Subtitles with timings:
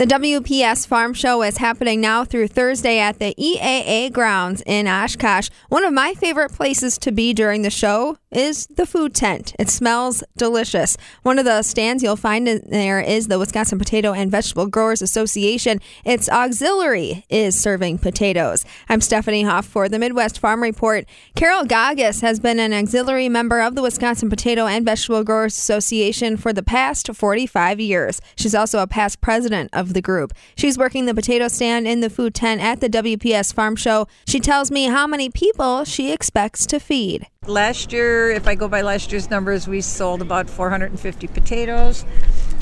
[0.00, 5.50] The WPS Farm Show is happening now through Thursday at the EAA grounds in Oshkosh.
[5.68, 9.54] One of my favorite places to be during the show is the food tent.
[9.58, 10.96] It smells delicious.
[11.22, 15.02] One of the stands you'll find in there is the Wisconsin Potato and Vegetable Growers
[15.02, 15.80] Association.
[16.04, 18.64] Its auxiliary is serving potatoes.
[18.88, 21.06] I'm Stephanie Hoff for the Midwest Farm Report.
[21.34, 26.36] Carole Gagas has been an auxiliary member of the Wisconsin Potato and Vegetable Growers Association
[26.36, 28.20] for the past 45 years.
[28.36, 30.32] She's also a past president of the group.
[30.54, 34.06] She's working the potato stand in the food tent at the WPS Farm Show.
[34.26, 37.26] She tells me how many people she expects to feed.
[37.46, 42.04] Last year, if I go by last year's numbers, we sold about 450 potatoes.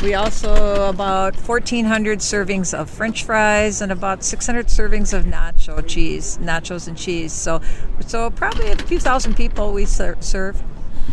[0.02, 6.38] We also about 1,400 servings of French fries and about 600 servings of nacho cheese,
[6.38, 7.32] nachos and cheese.
[7.32, 7.60] So,
[8.06, 10.62] so probably a few thousand people we serve.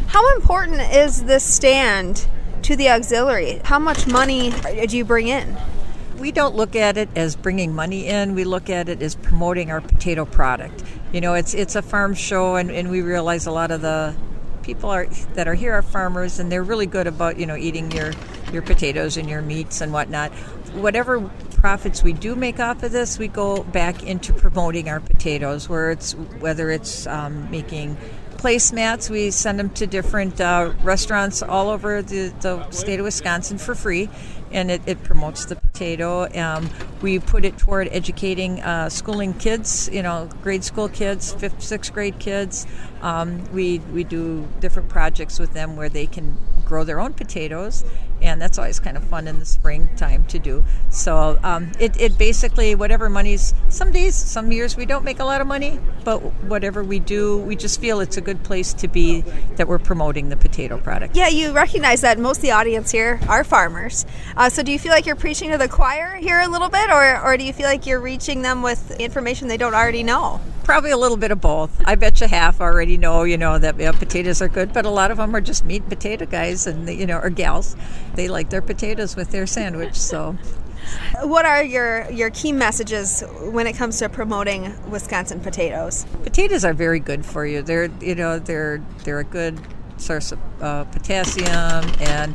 [0.08, 2.28] How important is this stand
[2.64, 3.62] to the auxiliary?
[3.64, 4.52] How much money
[4.88, 5.58] do you bring in?
[6.20, 8.36] we don't look at it as bringing money in.
[8.36, 10.84] We look at it as promoting our potato product.
[11.12, 14.16] You know, it's it's a farm show, and, and we realize a lot of the
[14.66, 17.92] people are that are here are farmers, and they're really good about you know eating
[17.92, 18.12] your
[18.52, 20.32] your potatoes and your meats and whatnot.
[20.74, 21.22] Whatever
[21.58, 25.70] profits we do make off of this, we go back into promoting our potatoes.
[25.70, 27.96] Where it's whether it's um, making
[28.38, 29.10] placemats.
[29.10, 33.74] We send them to different uh, restaurants all over the, the, state of Wisconsin for
[33.74, 34.10] free,
[34.52, 36.28] and it, it promotes the potato.
[36.40, 36.70] Um,
[37.02, 41.94] we put it toward educating uh, schooling kids, you know, grade school kids, fifth, sixth
[41.94, 42.66] grade kids.
[43.02, 47.86] Um, we, we do different projects with them where they can grow their own potatoes
[48.22, 50.64] and that's always kind of fun in the springtime to do.
[50.90, 55.26] So um, it, it basically whatever money's some days, some years we don't make a
[55.26, 58.88] lot of money, but whatever we do, we just feel it's a good place to
[58.88, 59.22] be
[59.58, 61.16] that we're promoting the potato product.
[61.16, 64.06] Yeah, you recognize that most of the audience here are farmers.
[64.36, 66.90] Uh, so do you feel like you're preaching to the choir here a little bit,
[66.90, 70.42] or or do you feel like you're reaching them with information they don't already know?
[70.66, 71.80] Probably a little bit of both.
[71.86, 74.90] I bet you half already know, you know, that know, potatoes are good, but a
[74.90, 77.76] lot of them are just meat and potato guys and you know, or gals.
[78.16, 79.96] They like their potatoes with their sandwich.
[79.96, 80.36] So,
[81.22, 86.08] what are your your key messages when it comes to promoting Wisconsin potatoes?
[86.24, 87.62] Potatoes are very good for you.
[87.62, 89.60] They're you know they're they're a good
[89.98, 92.34] source of uh, potassium and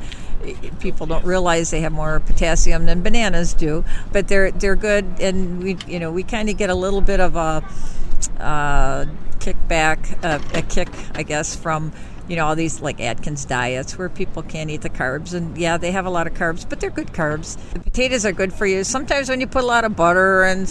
[0.78, 5.62] people don't realize they have more potassium than bananas do, but they're they're good, and
[5.62, 7.62] we you know we kind of get a little bit of a
[8.38, 9.06] uh,
[9.38, 11.92] kickback, uh, a kick, I guess, from
[12.28, 15.76] you know all these like Atkins diets where people can't eat the carbs, and yeah,
[15.76, 17.56] they have a lot of carbs, but they're good carbs.
[17.72, 18.84] The potatoes are good for you.
[18.84, 20.68] Sometimes when you put a lot of butter and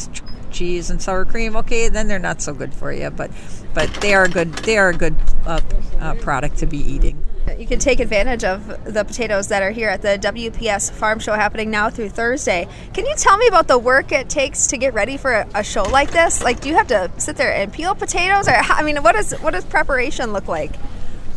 [0.52, 3.32] cheese and sour cream, okay, then they're not so good for you, but
[3.74, 4.54] but they are good.
[4.54, 5.16] They are a good
[5.46, 5.62] uh,
[6.00, 7.26] uh product to be eating.
[7.58, 11.34] You can take advantage of the potatoes that are here at the WPS Farm Show
[11.34, 12.68] happening now through Thursday.
[12.94, 15.84] Can you tell me about the work it takes to get ready for a, show
[15.84, 16.42] like this?
[16.42, 19.34] Like, do you have to sit there and peel potatoes, or I mean, what does
[19.42, 20.72] what does preparation look like?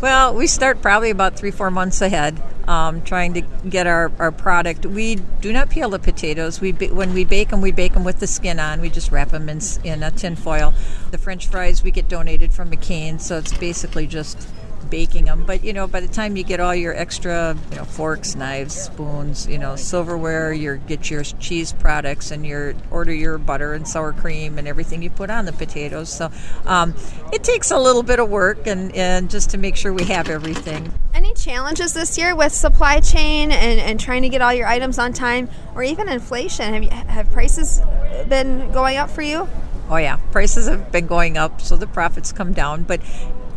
[0.00, 4.32] Well, we start probably about three, four months ahead, um, trying to get our, our
[4.32, 4.84] product.
[4.84, 6.60] We do not peel the potatoes.
[6.60, 8.80] We when we bake them, we bake them with the skin on.
[8.80, 10.74] We just wrap them in in a tin foil.
[11.10, 14.48] The French fries we get donated from McCain, so it's basically just
[14.90, 15.44] baking them.
[15.46, 18.74] But you know, by the time you get all your extra, you know, forks, knives,
[18.74, 23.86] spoons, you know, silverware, you get your cheese products and your order your butter and
[23.86, 26.12] sour cream and everything you put on the potatoes.
[26.12, 26.30] So
[26.66, 26.94] um,
[27.32, 30.28] it takes a little bit of work and, and just to make sure we have
[30.28, 30.92] everything.
[31.14, 34.98] Any challenges this year with supply chain and, and trying to get all your items
[34.98, 36.72] on time, or even inflation?
[36.72, 37.80] Have you, have prices
[38.28, 39.48] been going up for you?
[39.90, 42.84] Oh yeah, prices have been going up, so the profits come down.
[42.84, 43.02] But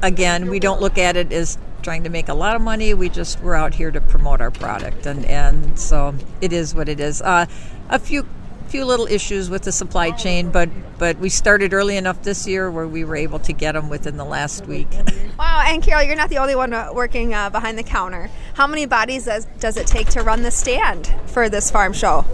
[0.02, 2.94] again, we don't look at it as trying to make a lot of money.
[2.94, 6.90] We just we're out here to promote our product, and and so it is what
[6.90, 7.22] it is.
[7.22, 7.46] Uh,
[7.90, 8.26] a few
[8.68, 12.70] few little issues with the supply chain, but but we started early enough this year
[12.72, 14.88] where we were able to get them within the last week.
[15.40, 15.64] wow!
[15.66, 18.30] And Carole, you're not the only one working uh, behind the counter.
[18.56, 22.26] How many bodies does, does it take to run the stand for this farm show?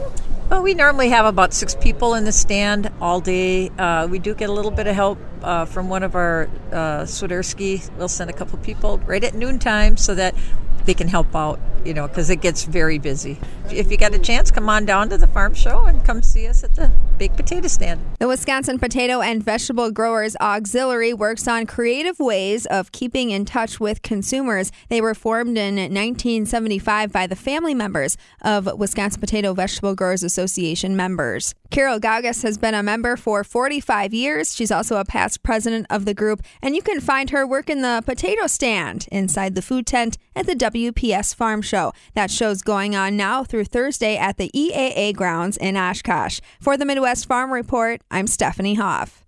[0.51, 3.69] Well, we normally have about six people in the stand all day.
[3.69, 7.03] Uh, we do get a little bit of help uh, from one of our uh,
[7.03, 7.89] Swiderski.
[7.97, 10.35] We'll send a couple people right at noontime so that
[10.83, 13.39] they can help out, you know, because it gets very busy.
[13.69, 16.47] If you get a chance, come on down to the farm show and come see
[16.47, 18.01] us at the baked potato stand.
[18.19, 23.79] The Wisconsin Potato and Vegetable Growers Auxiliary works on creative ways of keeping in touch
[23.79, 24.71] with consumers.
[24.89, 30.95] They were formed in 1975 by the family members of Wisconsin Potato Vegetable Growers Association
[30.95, 31.55] members.
[31.71, 34.53] Carole Gagas has been a member for 45 years.
[34.53, 37.81] She's also a past president of the group, and you can find her work in
[37.81, 41.61] the potato stand inside the food tent at the WPS Farm.
[41.61, 41.93] Show.
[42.13, 46.41] That show's going on now through Thursday at the EAA grounds in Oshkosh.
[46.59, 49.20] For the Midwest Farm Report, I'm Stephanie Hoff.